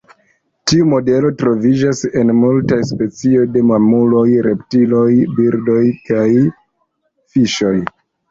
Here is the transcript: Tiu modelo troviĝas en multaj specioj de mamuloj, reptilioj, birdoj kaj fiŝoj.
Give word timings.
Tiu 0.69 0.85
modelo 0.91 1.29
troviĝas 1.41 1.99
en 2.21 2.31
multaj 2.37 2.79
specioj 2.91 3.43
de 3.57 3.63
mamuloj, 3.73 4.25
reptilioj, 4.47 5.05
birdoj 5.37 5.83
kaj 6.11 6.25
fiŝoj. 7.35 7.77